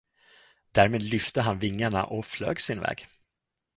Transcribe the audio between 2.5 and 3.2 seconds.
sin väg.